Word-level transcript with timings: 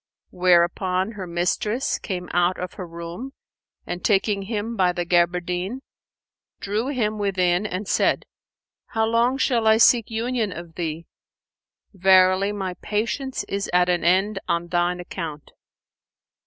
Whereupon 0.31 1.11
her 1.11 1.27
mistress 1.27 1.99
came 1.99 2.27
out 2.33 2.57
of 2.59 2.73
her 2.73 2.87
room 2.87 3.33
and, 3.85 4.03
taking 4.03 4.41
him 4.41 4.75
by 4.75 4.93
the 4.93 5.05
gaberdine,[FN#476] 5.05 5.79
drew 6.59 6.87
him 6.87 7.19
within 7.19 7.67
and 7.67 7.87
said, 7.87 8.25
"How 8.87 9.05
long 9.05 9.37
shall 9.37 9.67
I 9.67 9.77
seek 9.77 10.09
union 10.09 10.51
of 10.51 10.73
thee? 10.73 11.05
Verily 11.93 12.51
my 12.51 12.73
patience 12.81 13.43
is 13.43 13.69
at 13.73 13.89
an 13.89 14.03
end 14.03 14.39
on 14.47 14.69
thine 14.69 14.99
account. 14.99 15.51